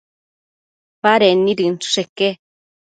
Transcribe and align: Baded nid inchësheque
Baded 1.05 1.37
nid 1.45 1.63
inchësheque 1.67 2.33